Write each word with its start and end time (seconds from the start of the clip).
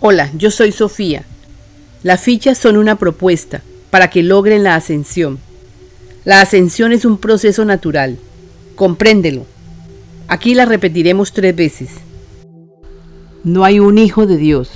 Hola, 0.00 0.30
yo 0.36 0.50
soy 0.50 0.72
Sofía. 0.72 1.24
Las 2.02 2.22
fichas 2.22 2.58
son 2.58 2.76
una 2.76 2.96
propuesta 2.96 3.62
para 3.90 4.10
que 4.10 4.22
logren 4.22 4.62
la 4.62 4.74
ascensión. 4.74 5.38
La 6.24 6.40
ascensión 6.40 6.92
es 6.92 7.04
un 7.04 7.16
proceso 7.16 7.64
natural. 7.64 8.18
Compréndelo. 8.74 9.46
Aquí 10.26 10.54
la 10.54 10.66
repetiremos 10.66 11.32
tres 11.32 11.54
veces. 11.54 11.90
No 13.44 13.64
hay 13.64 13.78
un 13.78 13.96
hijo 13.98 14.26
de 14.26 14.36
Dios. 14.36 14.70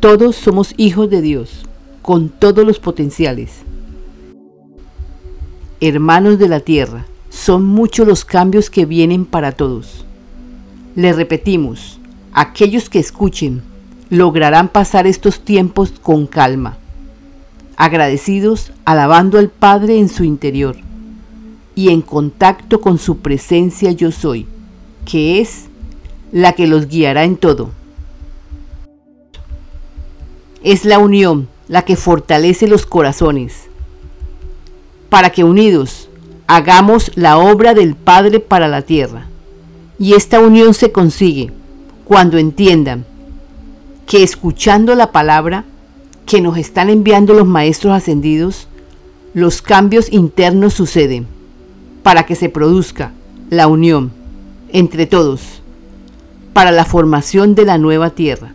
Todos 0.00 0.36
somos 0.36 0.74
hijos 0.76 1.08
de 1.08 1.22
Dios, 1.22 1.62
con 2.02 2.28
todos 2.28 2.66
los 2.66 2.78
potenciales. 2.78 3.50
Hermanos 5.80 6.38
de 6.38 6.48
la 6.48 6.60
tierra, 6.60 7.06
son 7.30 7.64
muchos 7.64 8.06
los 8.06 8.24
cambios 8.24 8.70
que 8.70 8.84
vienen 8.84 9.24
para 9.24 9.52
todos. 9.52 10.04
Le 10.94 11.12
repetimos, 11.12 11.98
aquellos 12.32 12.88
que 12.88 12.98
escuchen 12.98 13.62
lograrán 14.12 14.68
pasar 14.68 15.06
estos 15.06 15.40
tiempos 15.40 15.90
con 16.02 16.26
calma, 16.26 16.76
agradecidos, 17.78 18.70
alabando 18.84 19.38
al 19.38 19.48
Padre 19.48 19.98
en 19.98 20.10
su 20.10 20.22
interior 20.22 20.76
y 21.74 21.88
en 21.88 22.02
contacto 22.02 22.82
con 22.82 22.98
su 22.98 23.20
presencia 23.20 23.90
yo 23.92 24.12
soy, 24.12 24.46
que 25.06 25.40
es 25.40 25.64
la 26.30 26.52
que 26.52 26.66
los 26.66 26.88
guiará 26.88 27.24
en 27.24 27.38
todo. 27.38 27.70
Es 30.62 30.84
la 30.84 30.98
unión 30.98 31.48
la 31.66 31.86
que 31.86 31.96
fortalece 31.96 32.68
los 32.68 32.84
corazones, 32.84 33.70
para 35.08 35.30
que 35.30 35.42
unidos 35.42 36.10
hagamos 36.48 37.12
la 37.14 37.38
obra 37.38 37.72
del 37.72 37.94
Padre 37.94 38.40
para 38.40 38.68
la 38.68 38.82
tierra. 38.82 39.26
Y 39.98 40.12
esta 40.12 40.38
unión 40.38 40.74
se 40.74 40.92
consigue 40.92 41.50
cuando 42.04 42.36
entiendan 42.36 43.06
que 44.12 44.22
escuchando 44.22 44.94
la 44.94 45.10
palabra 45.10 45.64
que 46.26 46.42
nos 46.42 46.58
están 46.58 46.90
enviando 46.90 47.32
los 47.32 47.46
maestros 47.46 47.94
ascendidos, 47.94 48.68
los 49.32 49.62
cambios 49.62 50.12
internos 50.12 50.74
suceden 50.74 51.26
para 52.02 52.26
que 52.26 52.36
se 52.36 52.50
produzca 52.50 53.12
la 53.48 53.68
unión 53.68 54.12
entre 54.70 55.06
todos 55.06 55.62
para 56.52 56.72
la 56.72 56.84
formación 56.84 57.54
de 57.54 57.64
la 57.64 57.78
nueva 57.78 58.10
tierra 58.10 58.52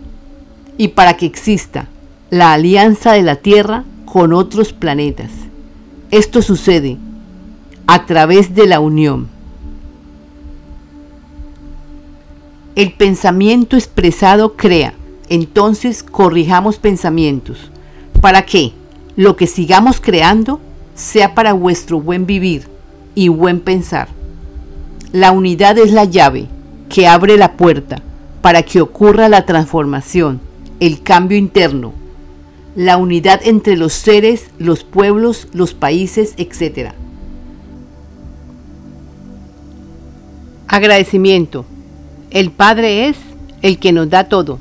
y 0.78 0.90
para 0.90 1.18
que 1.18 1.26
exista 1.26 1.88
la 2.30 2.54
alianza 2.54 3.14
de 3.14 3.24
la 3.24 3.38
tierra 3.38 3.84
con 4.06 4.34
otros 4.34 4.74
planetas. 4.74 5.32
Esto 6.12 6.44
sucede 6.44 6.98
a 7.88 8.06
través 8.06 8.54
de 8.54 8.68
la 8.68 8.80
unión. 8.80 9.28
El 12.76 12.94
pensamiento 12.94 13.76
expresado 13.76 14.56
crea, 14.56 14.94
entonces 15.30 16.04
corrijamos 16.04 16.78
pensamientos, 16.78 17.72
para 18.22 18.44
que 18.44 18.74
lo 19.16 19.36
que 19.36 19.48
sigamos 19.48 20.00
creando 20.00 20.60
sea 20.96 21.36
para 21.36 21.54
vuestro 21.54 22.02
buen 22.02 22.26
vivir 22.26 22.68
y 23.16 23.30
buen 23.30 23.60
pensar. 23.60 24.10
La 25.12 25.32
unidad 25.32 25.78
es 25.78 25.92
la 25.92 26.06
llave 26.06 26.48
que 26.90 27.08
abre 27.08 27.38
la 27.38 27.54
puerta 27.54 28.02
para 28.42 28.64
que 28.64 28.82
ocurra 28.82 29.30
la 29.30 29.46
transformación, 29.46 30.40
el 30.80 31.02
cambio 31.02 31.38
interno, 31.38 31.94
la 32.76 32.98
unidad 32.98 33.42
entre 33.44 33.76
los 33.76 33.94
seres, 33.94 34.52
los 34.60 34.84
pueblos, 34.84 35.48
los 35.52 35.74
países, 35.74 36.36
etc. 36.38 36.92
Agradecimiento. 40.68 41.66
El 42.30 42.52
Padre 42.52 43.08
es 43.08 43.18
el 43.62 43.80
que 43.80 43.92
nos 43.92 44.10
da 44.10 44.26
todo. 44.26 44.60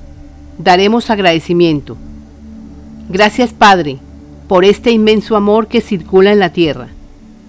Daremos 0.59 1.11
agradecimiento. 1.11 1.97
Gracias 3.09 3.53
Padre 3.53 3.99
por 4.49 4.65
este 4.65 4.91
inmenso 4.91 5.37
amor 5.37 5.67
que 5.67 5.81
circula 5.81 6.33
en 6.33 6.39
la 6.39 6.53
tierra. 6.53 6.89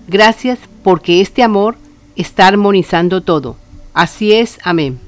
Gracias 0.07 0.59
porque 0.83 1.21
este 1.21 1.43
amor 1.43 1.75
está 2.15 2.47
armonizando 2.47 3.21
todo. 3.21 3.55
Así 3.93 4.33
es, 4.33 4.59
amén. 4.63 4.99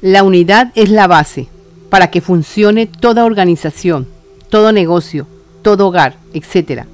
La 0.00 0.22
unidad 0.22 0.72
es 0.74 0.90
la 0.90 1.06
base 1.06 1.48
para 1.90 2.10
que 2.10 2.20
funcione 2.20 2.86
toda 2.86 3.24
organización, 3.24 4.06
todo 4.48 4.72
negocio, 4.72 5.26
todo 5.62 5.88
hogar, 5.88 6.16
etc. 6.32 6.84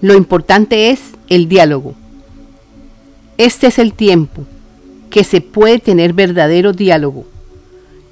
Lo 0.00 0.14
importante 0.14 0.90
es 0.90 1.00
el 1.28 1.48
diálogo. 1.48 1.94
Este 3.38 3.66
es 3.66 3.78
el 3.78 3.92
tiempo 3.92 4.46
que 5.16 5.24
se 5.24 5.40
puede 5.40 5.78
tener 5.78 6.12
verdadero 6.12 6.74
diálogo. 6.74 7.24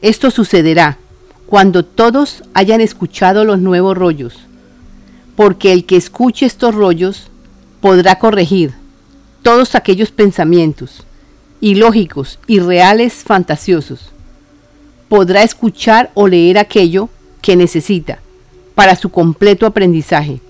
Esto 0.00 0.31
sucederá 0.31 0.97
cuando 1.44 1.84
todos 1.84 2.42
hayan 2.54 2.81
escuchado 2.81 3.44
los 3.44 3.59
nuevos 3.59 3.94
rollos, 3.94 4.38
porque 5.37 5.75
el 5.75 5.84
que 5.84 5.98
escuche 5.98 6.47
estos 6.47 6.75
rollos 6.75 7.31
podrá 7.82 8.19
corregir 8.19 8.72
todos 9.42 9.75
aquellos 9.75 10.12
pensamientos 10.12 11.04
ilógicos, 11.60 12.38
irreales, 12.47 13.12
fantasiosos. 13.12 14.10
Podrá 15.10 15.42
escuchar 15.42 16.10
o 16.15 16.26
leer 16.26 16.56
aquello 16.56 17.10
que 17.42 17.54
necesita 17.54 18.21
para 18.75 18.97
su 18.97 19.10
completo 19.10 19.66
aprendizaje. 19.66 20.41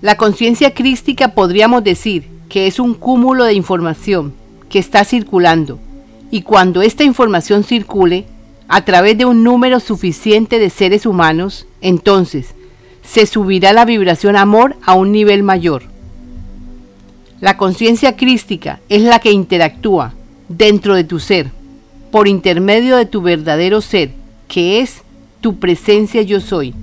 La 0.00 0.16
conciencia 0.16 0.72
crística 0.72 1.34
podríamos 1.34 1.84
decir 1.84 2.39
que 2.50 2.66
es 2.66 2.78
un 2.78 2.92
cúmulo 2.92 3.44
de 3.44 3.54
información 3.54 4.34
que 4.68 4.78
está 4.78 5.04
circulando 5.04 5.78
y 6.30 6.42
cuando 6.42 6.82
esta 6.82 7.04
información 7.04 7.64
circule 7.64 8.26
a 8.68 8.84
través 8.84 9.16
de 9.16 9.24
un 9.24 9.42
número 9.42 9.80
suficiente 9.80 10.58
de 10.58 10.70
seres 10.70 11.06
humanos, 11.06 11.66
entonces 11.80 12.54
se 13.02 13.26
subirá 13.26 13.72
la 13.72 13.84
vibración 13.84 14.36
amor 14.36 14.76
a 14.84 14.94
un 14.94 15.10
nivel 15.10 15.42
mayor. 15.42 15.84
La 17.40 17.56
conciencia 17.56 18.16
crística 18.16 18.80
es 18.88 19.02
la 19.02 19.18
que 19.18 19.32
interactúa 19.32 20.12
dentro 20.48 20.94
de 20.94 21.04
tu 21.04 21.18
ser, 21.18 21.50
por 22.12 22.28
intermedio 22.28 22.96
de 22.96 23.06
tu 23.06 23.22
verdadero 23.22 23.80
ser, 23.80 24.10
que 24.46 24.80
es 24.80 25.02
tu 25.40 25.58
presencia 25.58 26.22
yo 26.22 26.40
soy. 26.40 26.74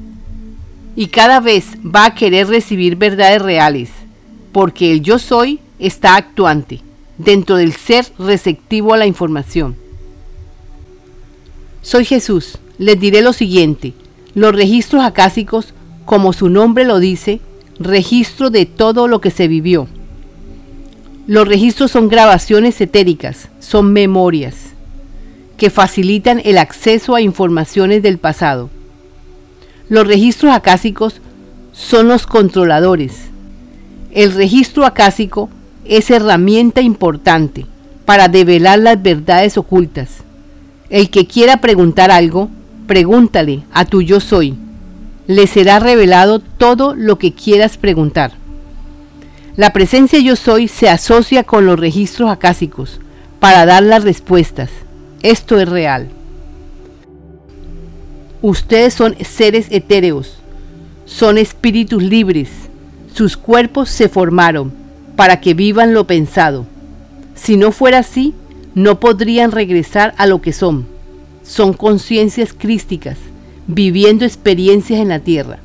Y 0.95 1.07
cada 1.07 1.39
vez 1.39 1.77
va 1.85 2.05
a 2.05 2.15
querer 2.15 2.47
recibir 2.47 2.95
verdades 2.95 3.41
reales, 3.41 3.91
porque 4.57 4.91
el 4.91 5.03
yo 5.03 5.19
soy 5.19 5.59
está 5.77 6.15
actuante 6.15 6.81
dentro 7.19 7.57
del 7.57 7.73
ser 7.73 8.07
receptivo 8.17 8.95
a 8.95 8.97
la 8.97 9.05
información. 9.05 9.75
Soy 11.83 12.05
Jesús, 12.05 12.57
les 12.79 12.99
diré 12.99 13.21
lo 13.21 13.33
siguiente, 13.33 13.93
los 14.33 14.55
registros 14.55 15.03
acásicos 15.03 15.75
como 16.05 16.33
su 16.33 16.49
nombre 16.49 16.85
lo 16.85 16.97
dice, 16.97 17.39
registro 17.77 18.49
de 18.49 18.65
todo 18.65 19.07
lo 19.07 19.21
que 19.21 19.29
se 19.29 19.47
vivió. 19.47 19.87
Los 21.27 21.47
registros 21.47 21.91
son 21.91 22.07
grabaciones 22.07 22.81
etéricas, 22.81 23.49
son 23.59 23.93
memorias 23.93 24.73
que 25.57 25.69
facilitan 25.69 26.41
el 26.43 26.57
acceso 26.57 27.13
a 27.13 27.21
informaciones 27.21 28.01
del 28.01 28.17
pasado. 28.17 28.71
Los 29.87 30.07
registros 30.07 30.51
acásicos 30.51 31.21
son 31.73 32.07
los 32.07 32.25
controladores. 32.25 33.27
El 34.17 34.33
registro 34.33 34.85
acásico 34.85 35.47
es 35.85 36.09
herramienta 36.09 36.81
importante 36.81 37.65
para 38.05 38.27
develar 38.27 38.79
las 38.79 39.01
verdades 39.01 39.57
ocultas. 39.57 40.23
El 40.89 41.09
que 41.09 41.27
quiera 41.27 41.61
preguntar 41.61 42.09
algo, 42.09 42.49
pregúntale 42.87 43.63
a 43.71 43.85
tu 43.85 44.01
yo 44.01 44.19
soy 44.19 44.57
le 45.27 45.45
será 45.45 45.79
revelado 45.79 46.39
todo 46.39 46.95
lo 46.95 47.19
que 47.19 47.33
quieras 47.33 47.77
preguntar. 47.77 48.31
La 49.55 49.73
presencia 49.73 50.19
yo 50.19 50.35
soy 50.35 50.67
se 50.67 50.89
asocia 50.89 51.43
con 51.43 51.65
los 51.65 51.79
registros 51.79 52.31
acásicos 52.31 52.99
para 53.39 53.65
dar 53.65 53.83
las 53.83 54.03
respuestas. 54.03 54.69
Esto 55.21 55.59
es 55.59 55.67
real. 55.67 56.07
Ustedes 58.41 58.93
son 58.93 59.15
seres 59.23 59.67
etéreos, 59.69 60.37
son 61.05 61.37
espíritus 61.37 62.01
libres. 62.01 62.49
Sus 63.17 63.35
cuerpos 63.35 63.89
se 63.89 64.09
formaron 64.09 64.71
para 65.15 65.41
que 65.41 65.55
vivan 65.55 65.95
lo 65.95 66.05
pensado. 66.05 66.67
Si 67.33 67.57
no 67.57 67.71
fuera 67.71 67.97
así, 67.97 68.35
no 68.75 68.99
podrían 68.99 69.51
regresar 69.51 70.13
a 70.19 70.27
lo 70.27 70.39
que 70.39 70.53
son. 70.53 70.85
Son 71.41 71.73
conciencias 71.73 72.53
crísticas 72.53 73.17
viviendo 73.65 74.23
experiencias 74.23 74.99
en 74.99 75.07
la 75.07 75.17
tierra. 75.17 75.57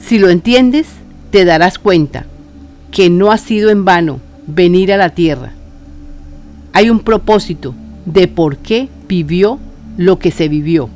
Si 0.00 0.18
lo 0.18 0.30
entiendes, 0.30 0.86
te 1.30 1.44
darás 1.44 1.78
cuenta 1.78 2.24
que 2.90 3.10
no 3.10 3.30
ha 3.30 3.36
sido 3.36 3.68
en 3.68 3.84
vano 3.84 4.20
venir 4.46 4.90
a 4.90 4.96
la 4.96 5.10
tierra. 5.10 5.52
Hay 6.72 6.88
un 6.88 7.00
propósito 7.00 7.74
de 8.06 8.26
por 8.26 8.56
qué 8.56 8.88
vivió 9.06 9.58
lo 9.98 10.18
que 10.18 10.30
se 10.30 10.48
vivió. 10.48 10.88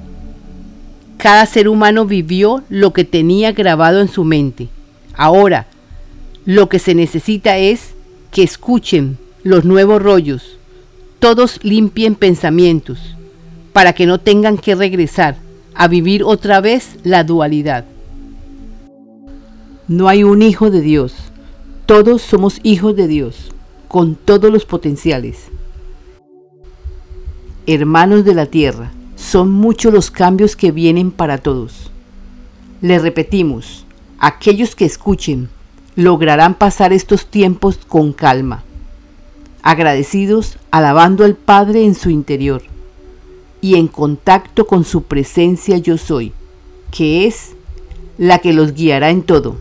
Cada 1.18 1.44
ser 1.44 1.68
humano 1.68 2.06
vivió 2.06 2.62
lo 2.70 2.94
que 2.94 3.04
tenía 3.04 3.52
grabado 3.52 4.00
en 4.00 4.08
su 4.08 4.24
mente. 4.24 4.68
Ahora, 5.18 5.66
lo 6.46 6.68
que 6.68 6.78
se 6.78 6.94
necesita 6.94 7.58
es 7.58 7.94
que 8.30 8.44
escuchen 8.44 9.18
los 9.42 9.64
nuevos 9.64 10.00
rollos, 10.00 10.58
todos 11.18 11.58
limpien 11.64 12.14
pensamientos, 12.14 13.16
para 13.72 13.92
que 13.94 14.06
no 14.06 14.20
tengan 14.20 14.56
que 14.56 14.76
regresar 14.76 15.36
a 15.74 15.88
vivir 15.88 16.22
otra 16.22 16.60
vez 16.60 16.98
la 17.02 17.24
dualidad. 17.24 17.84
No 19.88 20.08
hay 20.08 20.22
un 20.22 20.40
hijo 20.40 20.70
de 20.70 20.82
Dios, 20.82 21.16
todos 21.84 22.22
somos 22.22 22.60
hijos 22.62 22.94
de 22.94 23.08
Dios, 23.08 23.50
con 23.88 24.14
todos 24.14 24.52
los 24.52 24.66
potenciales. 24.66 25.46
Hermanos 27.66 28.24
de 28.24 28.34
la 28.34 28.46
tierra, 28.46 28.92
son 29.16 29.50
muchos 29.50 29.92
los 29.92 30.12
cambios 30.12 30.54
que 30.54 30.70
vienen 30.70 31.10
para 31.10 31.38
todos. 31.38 31.90
Le 32.80 33.00
repetimos, 33.00 33.84
aquellos 34.18 34.74
que 34.74 34.84
escuchen 34.84 35.48
lograrán 35.94 36.54
pasar 36.54 36.92
estos 36.92 37.26
tiempos 37.26 37.78
con 37.88 38.12
calma, 38.12 38.62
agradecidos, 39.62 40.58
alabando 40.70 41.24
al 41.24 41.34
Padre 41.34 41.84
en 41.84 41.94
su 41.94 42.10
interior 42.10 42.62
y 43.60 43.76
en 43.76 43.88
contacto 43.88 44.66
con 44.66 44.84
su 44.84 45.02
presencia 45.02 45.78
yo 45.78 45.98
soy, 45.98 46.32
que 46.90 47.26
es 47.26 47.52
la 48.16 48.38
que 48.38 48.52
los 48.52 48.74
guiará 48.74 49.10
en 49.10 49.22
todo. 49.22 49.56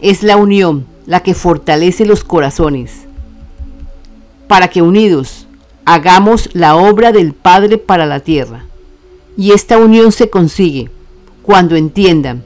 Es 0.00 0.22
la 0.22 0.36
unión 0.36 0.86
la 1.06 1.22
que 1.22 1.34
fortalece 1.34 2.06
los 2.06 2.24
corazones, 2.24 3.06
para 4.46 4.68
que 4.68 4.82
unidos 4.82 5.46
hagamos 5.84 6.48
la 6.52 6.76
obra 6.76 7.12
del 7.12 7.32
Padre 7.32 7.78
para 7.78 8.06
la 8.06 8.20
tierra. 8.20 8.64
Y 9.36 9.52
esta 9.52 9.78
unión 9.78 10.12
se 10.12 10.30
consigue 10.30 10.90
cuando 11.42 11.76
entiendan 11.76 12.44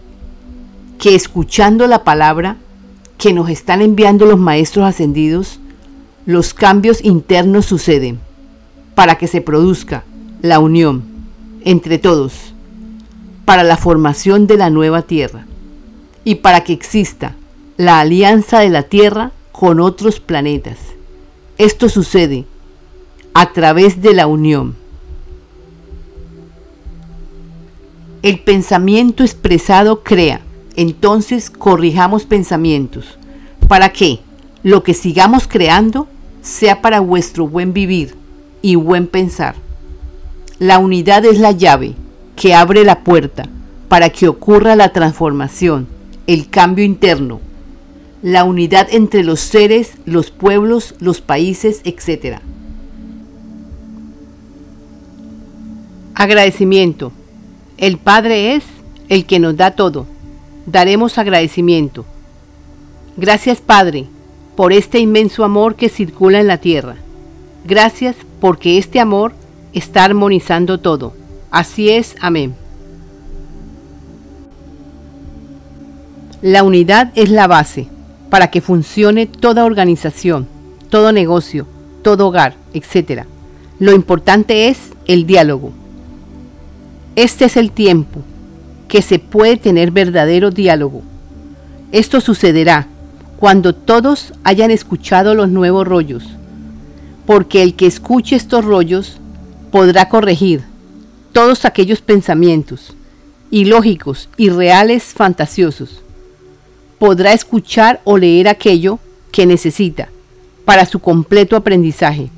que 0.99 1.14
escuchando 1.14 1.87
la 1.87 2.05
palabra 2.05 2.56
que 3.19 3.32
nos 3.32 3.49
están 3.49 3.82
enviando 3.82 4.26
los 4.26 4.38
maestros 4.38 4.87
ascendidos, 4.87 5.61
los 6.26 6.55
cambios 6.55 7.05
internos 7.05 7.67
suceden 7.67 8.19
para 8.94 9.17
que 9.17 9.29
se 9.29 9.41
produzca 9.41 10.05
la 10.43 10.58
unión 10.58 11.05
entre 11.64 11.99
todos, 11.99 12.55
para 13.44 13.62
la 13.62 13.76
formación 13.76 14.46
de 14.46 14.56
la 14.56 14.70
nueva 14.70 15.02
tierra 15.02 15.46
y 16.25 16.37
para 16.37 16.64
que 16.64 16.73
exista 16.73 17.35
la 17.76 18.00
alianza 18.00 18.61
de 18.61 18.70
la 18.70 18.85
Tierra 18.85 19.32
con 19.52 19.81
otros 19.81 20.20
planetas. 20.20 20.79
Esto 21.58 21.88
sucede 21.88 22.44
a 23.35 23.52
través 23.52 24.00
de 24.00 24.14
la 24.14 24.26
unión. 24.26 24.76
El 28.24 28.40
pensamiento 28.40 29.22
expresado 29.22 30.02
crea, 30.02 30.40
entonces 30.76 31.50
corrijamos 31.50 32.24
pensamientos, 32.24 33.18
para 33.68 33.90
que 33.90 34.20
lo 34.62 34.82
que 34.82 34.94
sigamos 34.94 35.46
creando 35.46 36.08
sea 36.40 36.80
para 36.80 37.00
vuestro 37.00 37.46
buen 37.46 37.74
vivir 37.74 38.14
y 38.62 38.76
buen 38.76 39.08
pensar. 39.08 39.54
La 40.58 40.78
unidad 40.78 41.24
es 41.26 41.38
la 41.38 41.52
llave 41.52 41.94
que 42.34 42.54
abre 42.54 42.82
la 42.84 43.04
puerta 43.04 43.44
para 43.88 44.08
que 44.08 44.26
ocurra 44.26 44.74
la 44.74 44.92
transformación, 44.92 45.86
el 46.26 46.48
cambio 46.48 46.84
interno 46.84 47.40
la 48.24 48.44
unidad 48.44 48.88
entre 48.90 49.22
los 49.22 49.38
seres, 49.40 49.98
los 50.06 50.30
pueblos, 50.30 50.94
los 50.98 51.20
países, 51.20 51.82
etc. 51.84 52.38
Agradecimiento. 56.14 57.12
El 57.76 57.98
Padre 57.98 58.54
es 58.54 58.64
el 59.08 59.26
que 59.26 59.38
nos 59.38 59.56
da 59.56 59.72
todo. 59.72 60.06
Daremos 60.66 61.18
agradecimiento. 61.18 62.04
Gracias 63.16 63.60
Padre 63.60 64.06
por 64.56 64.72
este 64.72 64.98
inmenso 64.98 65.44
amor 65.44 65.74
que 65.74 65.88
circula 65.88 66.40
en 66.40 66.46
la 66.46 66.58
tierra. 66.58 66.96
Gracias 67.66 68.16
porque 68.40 68.78
este 68.78 69.00
amor 69.00 69.32
está 69.72 70.04
armonizando 70.04 70.78
todo. 70.78 71.14
Así 71.50 71.90
es. 71.90 72.14
Amén. 72.20 72.54
La 76.42 76.62
unidad 76.62 77.10
es 77.14 77.30
la 77.30 77.46
base 77.46 77.88
para 78.30 78.50
que 78.50 78.60
funcione 78.60 79.26
toda 79.26 79.64
organización, 79.64 80.46
todo 80.90 81.10
negocio, 81.10 81.66
todo 82.02 82.28
hogar, 82.28 82.54
etc. 82.74 83.24
Lo 83.78 83.92
importante 83.92 84.68
es 84.68 84.78
el 85.06 85.26
diálogo. 85.26 85.72
Este 87.16 87.44
es 87.44 87.56
el 87.56 87.70
tiempo 87.70 88.20
que 88.88 89.02
se 89.02 89.19
puede 89.19 89.56
tener 89.56 89.90
verdadero 89.90 90.50
diálogo. 90.50 91.02
Esto 91.93 92.20
sucederá 92.20 92.87
cuando 93.38 93.75
todos 93.75 94.32
hayan 94.43 94.70
escuchado 94.70 95.34
los 95.34 95.49
nuevos 95.49 95.87
rollos, 95.87 96.25
porque 97.26 97.62
el 97.62 97.75
que 97.75 97.87
escuche 97.87 98.37
estos 98.37 98.64
rollos 98.64 99.19
podrá 99.70 100.08
corregir 100.08 100.62
todos 101.32 101.64
aquellos 101.64 102.00
pensamientos 102.00 102.94
ilógicos, 103.50 104.28
irreales, 104.37 105.05
fantasiosos 105.05 106.05
podrá 106.99 107.32
escuchar 107.32 108.00
o 108.05 108.17
leer 108.17 108.49
aquello 108.49 108.99
que 109.31 109.44
necesita 109.44 110.08
para 110.64 110.87
su 110.87 111.00
completo 111.00 111.55
aprendizaje. 111.55 112.31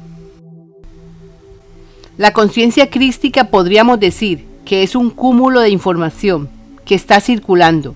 La 2.19 2.33
conciencia 2.33 2.91
crística 2.91 3.45
podríamos 3.45 4.01
decir 4.01 4.45
que 4.67 4.83
es 4.83 4.95
un 4.95 5.09
cúmulo 5.09 5.61
de 5.61 5.71
información 5.71 6.51
que 6.85 6.95
está 6.95 7.21
circulando 7.21 7.95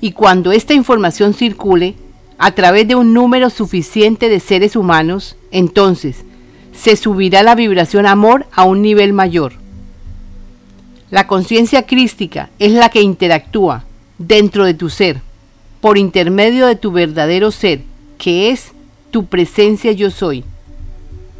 y 0.00 0.12
cuando 0.12 0.52
esta 0.52 0.74
información 0.74 1.34
circule 1.34 1.94
a 2.38 2.52
través 2.52 2.88
de 2.88 2.94
un 2.94 3.12
número 3.12 3.50
suficiente 3.50 4.28
de 4.28 4.40
seres 4.40 4.76
humanos, 4.76 5.36
entonces 5.50 6.24
se 6.72 6.96
subirá 6.96 7.42
la 7.42 7.54
vibración 7.54 8.06
amor 8.06 8.46
a 8.52 8.64
un 8.64 8.80
nivel 8.80 9.12
mayor. 9.12 9.54
La 11.10 11.26
conciencia 11.26 11.86
crística 11.86 12.48
es 12.58 12.72
la 12.72 12.88
que 12.88 13.02
interactúa 13.02 13.84
dentro 14.18 14.64
de 14.64 14.74
tu 14.74 14.88
ser 14.88 15.20
por 15.80 15.98
intermedio 15.98 16.66
de 16.66 16.76
tu 16.76 16.92
verdadero 16.92 17.50
ser, 17.50 17.80
que 18.18 18.50
es 18.50 18.72
tu 19.10 19.26
presencia 19.26 19.92
yo 19.92 20.10
soy. 20.10 20.44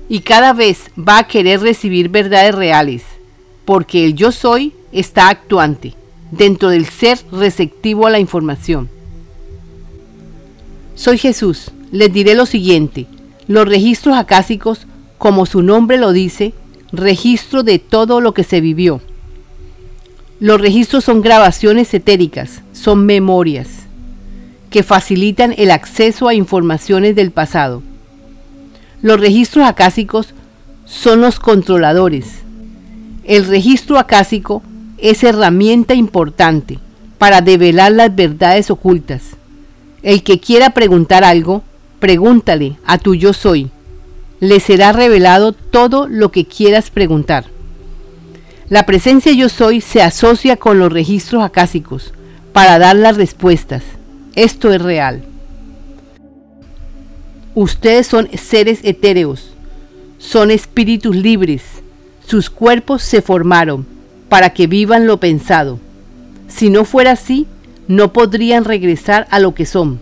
Y 0.08 0.20
cada 0.20 0.52
vez 0.52 0.90
va 0.98 1.18
a 1.18 1.26
querer 1.26 1.60
recibir 1.60 2.08
verdades 2.08 2.54
reales, 2.54 3.04
porque 3.70 4.04
el 4.04 4.16
yo 4.16 4.32
soy 4.32 4.72
está 4.90 5.28
actuante 5.28 5.94
dentro 6.32 6.70
del 6.70 6.86
ser 6.86 7.20
receptivo 7.30 8.08
a 8.08 8.10
la 8.10 8.18
información. 8.18 8.90
Soy 10.96 11.18
Jesús, 11.18 11.70
les 11.92 12.12
diré 12.12 12.34
lo 12.34 12.46
siguiente, 12.46 13.06
los 13.46 13.68
registros 13.68 14.16
acásicos, 14.16 14.88
como 15.18 15.46
su 15.46 15.62
nombre 15.62 15.98
lo 15.98 16.10
dice, 16.10 16.52
registro 16.90 17.62
de 17.62 17.78
todo 17.78 18.20
lo 18.20 18.34
que 18.34 18.42
se 18.42 18.60
vivió. 18.60 19.00
Los 20.40 20.60
registros 20.60 21.04
son 21.04 21.20
grabaciones 21.20 21.94
etéricas, 21.94 22.62
son 22.72 23.06
memorias 23.06 23.68
que 24.70 24.82
facilitan 24.82 25.54
el 25.56 25.70
acceso 25.70 26.26
a 26.26 26.34
informaciones 26.34 27.14
del 27.14 27.30
pasado. 27.30 27.84
Los 29.00 29.20
registros 29.20 29.64
acásicos 29.64 30.34
son 30.86 31.20
los 31.20 31.38
controladores. 31.38 32.39
El 33.24 33.46
registro 33.46 33.98
acásico 33.98 34.62
es 34.98 35.22
herramienta 35.24 35.94
importante 35.94 36.78
para 37.18 37.40
develar 37.40 37.92
las 37.92 38.14
verdades 38.14 38.70
ocultas. 38.70 39.36
El 40.02 40.22
que 40.22 40.40
quiera 40.40 40.70
preguntar 40.70 41.24
algo, 41.24 41.62
pregúntale 41.98 42.78
a 42.86 42.98
tu 42.98 43.14
yo 43.14 43.32
soy. 43.32 43.70
Le 44.40 44.58
será 44.60 44.92
revelado 44.92 45.52
todo 45.52 46.08
lo 46.08 46.30
que 46.30 46.46
quieras 46.46 46.90
preguntar. 46.90 47.44
La 48.70 48.86
presencia 48.86 49.32
yo 49.32 49.48
soy 49.48 49.80
se 49.80 50.00
asocia 50.00 50.56
con 50.56 50.78
los 50.78 50.92
registros 50.92 51.42
acásicos 51.42 52.14
para 52.52 52.78
dar 52.78 52.96
las 52.96 53.16
respuestas. 53.16 53.82
Esto 54.34 54.72
es 54.72 54.80
real. 54.80 55.24
Ustedes 57.54 58.06
son 58.06 58.28
seres 58.38 58.80
etéreos, 58.84 59.50
son 60.18 60.50
espíritus 60.50 61.16
libres. 61.16 61.62
Sus 62.30 62.48
cuerpos 62.48 63.02
se 63.02 63.22
formaron 63.22 63.84
para 64.28 64.50
que 64.50 64.66
vivan 64.66 65.06
lo 65.06 65.18
pensado. 65.18 65.78
Si 66.48 66.70
no 66.70 66.84
fuera 66.84 67.12
así, 67.12 67.46
no 67.88 68.12
podrían 68.12 68.64
regresar 68.64 69.26
a 69.30 69.40
lo 69.40 69.54
que 69.54 69.66
son. 69.66 69.98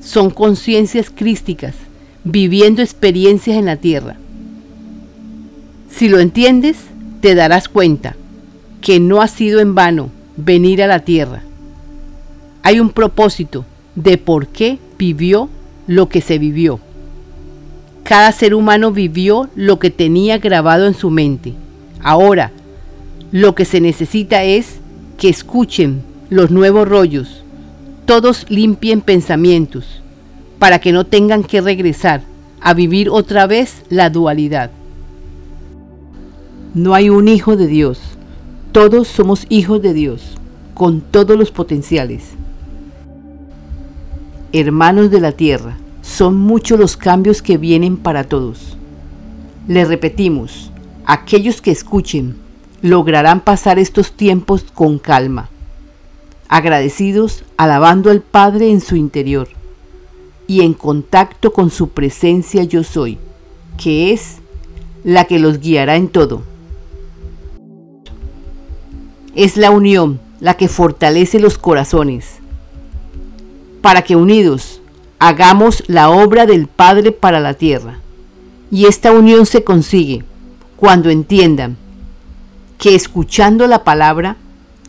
Son 0.00 0.30
conciencias 0.30 1.10
crísticas, 1.10 1.74
viviendo 2.22 2.80
experiencias 2.80 3.56
en 3.56 3.66
la 3.66 3.76
tierra. 3.76 4.16
Si 5.90 6.08
lo 6.08 6.20
entiendes, 6.20 6.76
te 7.20 7.34
darás 7.34 7.68
cuenta 7.68 8.14
que 8.80 9.00
no 9.00 9.20
ha 9.20 9.28
sido 9.28 9.60
en 9.60 9.74
vano 9.74 10.10
venir 10.36 10.82
a 10.82 10.86
la 10.86 11.00
tierra 11.00 11.42
hay 12.64 12.80
un 12.80 12.88
propósito 12.88 13.66
de 13.94 14.16
por 14.16 14.46
qué 14.46 14.78
vivió 14.98 15.50
lo 15.86 16.08
que 16.08 16.22
se 16.22 16.38
vivió. 16.38 16.80
Cada 18.04 18.32
ser 18.32 18.54
humano 18.54 18.90
vivió 18.90 19.50
lo 19.54 19.78
que 19.78 19.90
tenía 19.90 20.38
grabado 20.38 20.86
en 20.86 20.94
su 20.94 21.10
mente. 21.10 21.52
Ahora, 22.04 22.52
lo 23.32 23.54
que 23.54 23.64
se 23.64 23.80
necesita 23.80 24.44
es 24.44 24.76
que 25.16 25.30
escuchen 25.30 26.02
los 26.28 26.50
nuevos 26.50 26.86
rollos, 26.86 27.42
todos 28.04 28.44
limpien 28.50 29.00
pensamientos, 29.00 30.02
para 30.58 30.80
que 30.80 30.92
no 30.92 31.06
tengan 31.06 31.42
que 31.42 31.62
regresar 31.62 32.20
a 32.60 32.74
vivir 32.74 33.08
otra 33.08 33.46
vez 33.46 33.84
la 33.88 34.10
dualidad. 34.10 34.70
No 36.74 36.94
hay 36.94 37.08
un 37.08 37.26
hijo 37.26 37.56
de 37.56 37.68
Dios, 37.68 38.00
todos 38.72 39.08
somos 39.08 39.46
hijos 39.48 39.80
de 39.80 39.94
Dios, 39.94 40.36
con 40.74 41.00
todos 41.00 41.38
los 41.38 41.50
potenciales. 41.50 42.32
Hermanos 44.52 45.10
de 45.10 45.20
la 45.20 45.32
tierra, 45.32 45.78
son 46.02 46.36
muchos 46.36 46.78
los 46.78 46.98
cambios 46.98 47.40
que 47.40 47.56
vienen 47.56 47.96
para 47.96 48.24
todos. 48.24 48.76
Le 49.66 49.86
repetimos, 49.86 50.70
aquellos 51.04 51.60
que 51.60 51.70
escuchen 51.70 52.36
lograrán 52.82 53.40
pasar 53.40 53.78
estos 53.78 54.12
tiempos 54.12 54.64
con 54.74 54.98
calma, 54.98 55.48
agradecidos, 56.48 57.44
alabando 57.56 58.10
al 58.10 58.20
Padre 58.20 58.70
en 58.70 58.80
su 58.80 58.96
interior 58.96 59.48
y 60.46 60.62
en 60.62 60.74
contacto 60.74 61.52
con 61.52 61.70
su 61.70 61.88
presencia 61.88 62.64
yo 62.64 62.84
soy, 62.84 63.18
que 63.78 64.12
es 64.12 64.36
la 65.02 65.24
que 65.24 65.38
los 65.38 65.60
guiará 65.60 65.96
en 65.96 66.08
todo. 66.08 66.42
Es 69.34 69.56
la 69.56 69.70
unión 69.70 70.20
la 70.40 70.54
que 70.54 70.68
fortalece 70.68 71.40
los 71.40 71.58
corazones, 71.58 72.36
para 73.80 74.02
que 74.02 74.16
unidos 74.16 74.80
hagamos 75.18 75.82
la 75.86 76.10
obra 76.10 76.46
del 76.46 76.66
Padre 76.66 77.12
para 77.12 77.40
la 77.40 77.54
tierra. 77.54 77.98
Y 78.70 78.86
esta 78.86 79.12
unión 79.12 79.46
se 79.46 79.64
consigue 79.64 80.24
cuando 80.84 81.08
entiendan 81.08 81.78
que 82.76 82.94
escuchando 82.94 83.66
la 83.66 83.84
palabra 83.84 84.36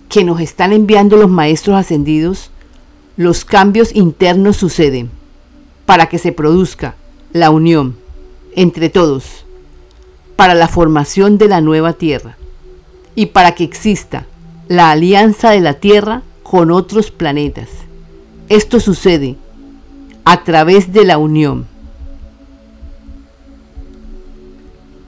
que 0.10 0.26
nos 0.26 0.42
están 0.42 0.74
enviando 0.74 1.16
los 1.16 1.30
maestros 1.30 1.78
ascendidos, 1.78 2.52
los 3.16 3.46
cambios 3.46 3.96
internos 3.96 4.58
suceden 4.58 5.10
para 5.86 6.08
que 6.08 6.20
se 6.20 6.34
produzca 6.34 6.96
la 7.32 7.50
unión 7.50 7.96
entre 8.58 8.90
todos 8.90 9.46
para 10.36 10.54
la 10.54 10.68
formación 10.68 11.38
de 11.38 11.48
la 11.48 11.62
nueva 11.62 11.94
tierra 11.94 12.36
y 13.16 13.28
para 13.28 13.56
que 13.56 13.64
exista 13.64 14.26
la 14.68 14.92
alianza 14.92 15.52
de 15.52 15.62
la 15.62 15.76
tierra 15.76 16.24
con 16.44 16.72
otros 16.72 17.10
planetas. 17.10 17.70
Esto 18.50 18.82
sucede 18.82 19.38
a 20.26 20.44
través 20.44 20.92
de 20.92 21.06
la 21.06 21.18
unión. 21.18 21.68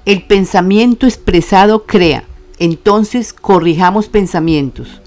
El 0.07 0.23
pensamiento 0.23 1.05
expresado 1.05 1.85
crea, 1.85 2.23
entonces 2.59 3.33
corrijamos 3.33 4.07
pensamientos, 4.07 5.01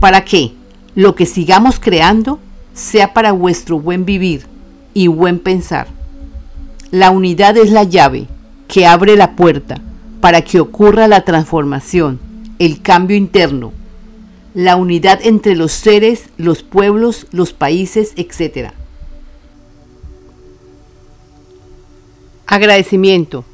para 0.00 0.24
que 0.24 0.54
lo 0.94 1.14
que 1.14 1.26
sigamos 1.26 1.78
creando 1.78 2.38
sea 2.72 3.12
para 3.12 3.32
vuestro 3.32 3.78
buen 3.78 4.06
vivir 4.06 4.46
y 4.94 5.08
buen 5.08 5.40
pensar. 5.40 5.88
La 6.90 7.10
unidad 7.10 7.58
es 7.58 7.70
la 7.70 7.82
llave 7.82 8.28
que 8.66 8.86
abre 8.86 9.14
la 9.14 9.36
puerta 9.36 9.82
para 10.22 10.40
que 10.40 10.58
ocurra 10.58 11.06
la 11.06 11.26
transformación, 11.26 12.18
el 12.58 12.80
cambio 12.80 13.14
interno, 13.14 13.74
la 14.54 14.76
unidad 14.76 15.20
entre 15.22 15.54
los 15.54 15.72
seres, 15.72 16.30
los 16.38 16.62
pueblos, 16.62 17.26
los 17.30 17.52
países, 17.52 18.14
etc. 18.16 18.70
Agradecimiento. 22.46 23.44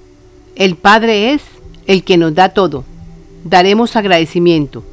El 0.54 0.76
Padre 0.76 1.32
es 1.32 1.42
el 1.86 2.04
que 2.04 2.16
nos 2.16 2.34
da 2.34 2.50
todo. 2.50 2.84
Daremos 3.44 3.96
agradecimiento. 3.96 4.84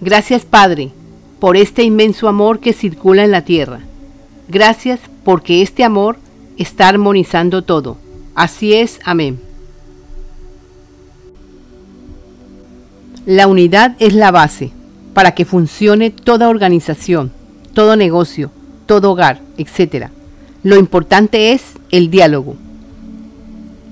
Gracias 0.00 0.44
Padre 0.44 0.90
por 1.38 1.56
este 1.56 1.84
inmenso 1.84 2.28
amor 2.28 2.58
que 2.58 2.72
circula 2.72 3.24
en 3.24 3.30
la 3.30 3.42
tierra. 3.44 3.80
Gracias 4.48 5.00
porque 5.24 5.62
este 5.62 5.84
amor 5.84 6.16
está 6.56 6.88
armonizando 6.88 7.62
todo. 7.62 7.96
Así 8.34 8.74
es, 8.74 8.98
amén. 9.04 9.40
La 13.26 13.46
unidad 13.46 13.94
es 13.98 14.14
la 14.14 14.30
base 14.30 14.72
para 15.14 15.32
que 15.34 15.44
funcione 15.44 16.10
toda 16.10 16.48
organización, 16.48 17.30
todo 17.74 17.94
negocio, 17.94 18.50
todo 18.86 19.12
hogar, 19.12 19.40
etc. 19.58 20.08
Lo 20.62 20.76
importante 20.76 21.52
es 21.52 21.62
el 21.90 22.10
diálogo. 22.10 22.56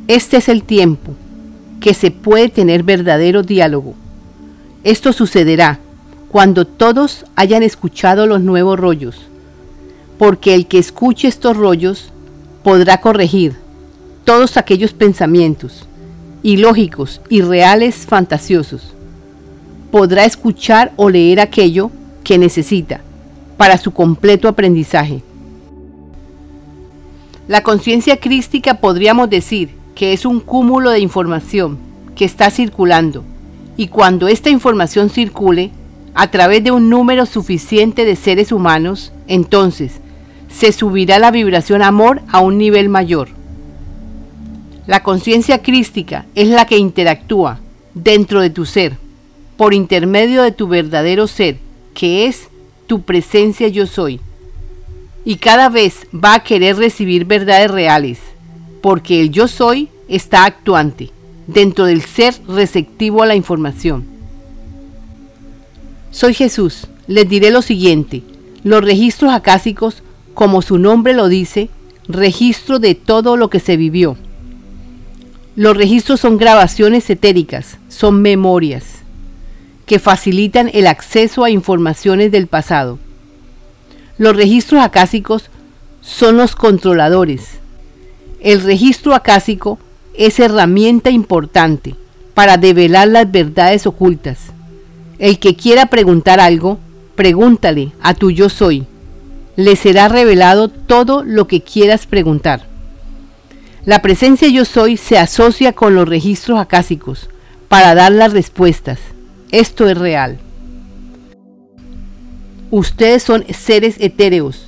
Este 0.08 0.36
es 0.36 0.48
el 0.48 0.62
tiempo 0.62 1.12
que 1.80 1.94
se 1.94 2.10
puede 2.10 2.48
tener 2.48 2.82
verdadero 2.82 3.42
diálogo. 3.42 3.94
Esto 4.84 5.12
sucederá 5.12 5.78
cuando 6.30 6.66
todos 6.66 7.25
hayan 7.34 7.62
escuchado 7.62 8.26
los 8.26 8.40
nuevos 8.40 8.78
rollos 8.78 9.26
porque 10.18 10.54
el 10.54 10.66
que 10.66 10.78
escuche 10.78 11.28
estos 11.28 11.56
rollos 11.56 12.10
podrá 12.62 13.00
corregir 13.00 13.56
todos 14.25 14.56
aquellos 14.56 14.92
pensamientos 14.92 15.86
ilógicos, 16.42 17.20
irreales, 17.28 18.06
fantasiosos. 18.06 18.94
Podrá 19.90 20.25
escuchar 20.25 20.92
o 20.96 21.10
leer 21.10 21.40
aquello 21.40 21.90
que 22.22 22.38
necesita 22.38 23.00
para 23.56 23.78
su 23.78 23.92
completo 23.92 24.48
aprendizaje. 24.48 25.22
La 27.48 27.62
conciencia 27.62 28.18
crística 28.18 28.75
podríamos 28.75 29.30
decir 29.30 29.70
que 29.96 30.12
es 30.12 30.24
un 30.24 30.38
cúmulo 30.38 30.90
de 30.90 31.00
información 31.00 31.78
que 32.14 32.24
está 32.24 32.50
circulando 32.50 33.24
y 33.76 33.88
cuando 33.88 34.28
esta 34.28 34.50
información 34.50 35.10
circule 35.10 35.70
a 36.14 36.30
través 36.30 36.62
de 36.62 36.70
un 36.70 36.88
número 36.88 37.26
suficiente 37.26 38.04
de 38.04 38.14
seres 38.14 38.52
humanos, 38.52 39.12
entonces 39.26 40.00
se 40.48 40.72
subirá 40.72 41.18
la 41.18 41.30
vibración 41.30 41.82
amor 41.82 42.22
a 42.30 42.40
un 42.40 42.56
nivel 42.56 42.88
mayor. 42.88 43.28
La 44.86 45.02
conciencia 45.02 45.62
crística 45.62 46.26
es 46.34 46.48
la 46.48 46.66
que 46.66 46.78
interactúa 46.78 47.58
dentro 47.94 48.40
de 48.40 48.50
tu 48.50 48.64
ser, 48.64 48.96
por 49.56 49.74
intermedio 49.74 50.42
de 50.42 50.52
tu 50.52 50.68
verdadero 50.68 51.26
ser, 51.26 51.56
que 51.94 52.26
es 52.26 52.48
tu 52.86 53.02
presencia 53.02 53.68
yo 53.68 53.86
soy. 53.86 54.20
Y 55.24 55.36
cada 55.36 55.68
vez 55.68 56.06
va 56.14 56.34
a 56.34 56.42
querer 56.44 56.76
recibir 56.76 57.24
verdades 57.24 57.70
reales, 57.70 58.20
porque 58.80 59.21
el 59.21 59.30
yo 59.30 59.49
soy 59.49 59.88
está 60.09 60.45
actuante 60.45 61.11
dentro 61.47 61.85
del 61.85 62.02
ser 62.02 62.35
receptivo 62.49 63.23
a 63.23 63.26
la 63.26 63.35
información. 63.35 64.04
Soy 66.11 66.35
Jesús. 66.35 66.87
Les 67.06 67.28
diré 67.28 67.50
lo 67.50 67.62
siguiente. 67.62 68.23
Los 68.64 68.83
registros 68.83 69.33
acásicos 69.33 70.02
como 70.37 70.61
su 70.61 70.76
nombre 70.76 71.14
lo 71.14 71.28
dice, 71.28 71.71
registro 72.09 72.78
de 72.78 72.95
todo 72.95 73.38
lo 73.38 73.49
que 73.49 73.59
se 73.59 73.78
vivió. 73.78 74.18
Los 75.56 75.76
registros 75.78 76.21
son 76.21 76.37
grabaciones 76.37 77.09
etéricas, 77.09 77.78
son 77.88 78.21
memorias, 78.21 78.85
que 79.87 79.99
facilitan 79.99 80.71
el 80.75 80.88
acceso 80.88 81.42
a 81.42 81.49
informaciones 81.49 82.30
del 82.33 82.49
pasado. 82.49 82.99
Los 84.18 84.37
registros 84.37 84.83
acásicos 84.83 85.49
son 86.02 86.37
los 86.37 86.54
controladores. 86.54 87.61
El 88.40 88.62
registro 88.62 89.14
acásico 89.14 89.78
es 90.14 90.38
herramienta 90.40 91.11
importante 91.11 91.95
para 92.35 92.57
develar 92.57 93.09
las 93.09 93.31
verdades 93.31 93.87
ocultas. 93.87 94.38
El 95.19 95.38
que 95.38 95.57
quiera 95.57 95.87
preguntar 95.87 96.40
algo, 96.40 96.78
pregúntale 97.14 97.93
a 98.02 98.14
tu 98.14 98.31
yo 98.31 98.49
soy 98.49 98.87
le 99.57 99.75
será 99.75 100.09
revelado 100.09 100.69
todo 100.69 101.25
lo 101.25 101.49
que 101.49 101.62
quieras 101.62 102.07
preguntar. 102.07 102.66
La 103.85 104.02
presencia 104.02 104.49
yo 104.49 104.64
soy 104.64 104.97
se 104.97 105.19
asocia 105.19 105.73
con 105.73 105.95
los 105.95 106.09
registros 106.09 106.59
acásicos 106.59 107.31
para 107.69 107.95
dar 107.95 108.12
las 108.12 108.33
respuestas. 108.33 108.99
Esto 109.50 109.88
es 109.88 109.97
real. 109.97 110.38
Ustedes 112.71 113.23
son 113.23 113.45
seres 113.49 113.97
etéreos, 113.99 114.66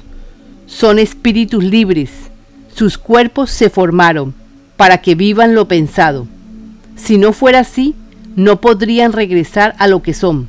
son 0.67 0.99
espíritus 0.99 1.63
libres. 1.63 2.11
Sus 2.79 2.97
cuerpos 2.97 3.51
se 3.51 3.71
formaron 3.71 4.35
para 4.77 4.99
que 4.99 5.17
vivan 5.17 5.57
lo 5.57 5.67
pensado. 5.67 6.29
Si 6.95 7.19
no 7.19 7.33
fuera 7.33 7.59
así, 7.59 7.97
no 8.37 8.61
podrían 8.61 9.13
regresar 9.13 9.75
a 9.81 9.89
lo 9.89 10.01
que 10.01 10.15
son. 10.15 10.49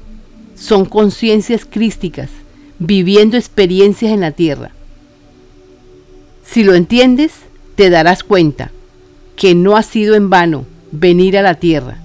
Son 0.54 0.86
conciencias 0.86 1.66
crísticas 1.66 2.30
viviendo 2.78 3.36
experiencias 3.36 4.12
en 4.12 4.20
la 4.20 4.30
tierra. 4.30 4.70
Si 6.46 6.64
lo 6.64 6.76
entiendes, 6.76 7.32
te 7.74 7.90
darás 7.90 8.24
cuenta 8.24 8.70
que 9.36 9.56
no 9.56 9.76
ha 9.76 9.82
sido 9.82 10.14
en 10.14 10.30
vano 10.30 10.66
venir 10.92 11.36
a 11.36 11.42
la 11.42 11.56
tierra. 11.56 11.98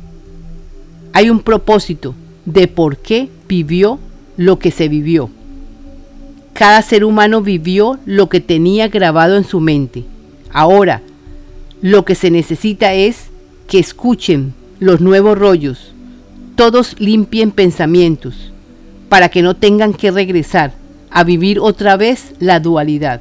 Hay 1.12 1.28
un 1.28 1.40
propósito 1.40 2.14
de 2.46 2.66
por 2.66 2.96
qué 2.96 3.28
vivió 3.46 3.98
lo 4.38 4.58
que 4.58 4.70
se 4.70 4.88
vivió. 4.88 5.28
Cada 6.54 6.80
ser 6.80 7.04
humano 7.04 7.42
vivió 7.42 7.98
lo 8.06 8.30
que 8.30 8.40
tenía 8.40 8.88
grabado 8.88 9.36
en 9.36 9.44
su 9.44 9.60
mente. 9.60 10.04
Ahora, 10.54 11.02
lo 11.82 12.04
que 12.04 12.14
se 12.14 12.30
necesita 12.30 12.94
es 12.94 13.26
que 13.68 13.80
escuchen 13.80 14.54
los 14.78 15.00
nuevos 15.00 15.36
rollos, 15.36 15.92
todos 16.54 16.94
limpien 17.00 17.50
pensamientos, 17.50 18.52
para 19.08 19.28
que 19.28 19.42
no 19.42 19.56
tengan 19.56 19.92
que 19.92 20.12
regresar 20.12 20.72
a 21.10 21.24
vivir 21.24 21.58
otra 21.58 21.96
vez 21.96 22.34
la 22.38 22.60
dualidad. 22.60 23.20